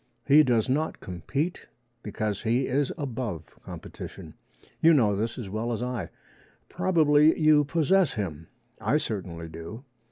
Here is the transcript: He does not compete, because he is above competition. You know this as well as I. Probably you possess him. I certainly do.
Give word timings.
He 0.25 0.41
does 0.41 0.67
not 0.67 0.99
compete, 0.99 1.67
because 2.01 2.41
he 2.41 2.65
is 2.65 2.91
above 2.97 3.43
competition. 3.63 4.33
You 4.81 4.95
know 4.95 5.15
this 5.15 5.37
as 5.37 5.47
well 5.47 5.71
as 5.71 5.83
I. 5.83 6.09
Probably 6.69 7.39
you 7.39 7.63
possess 7.65 8.13
him. 8.15 8.47
I 8.81 8.97
certainly 8.97 9.47
do. 9.47 9.83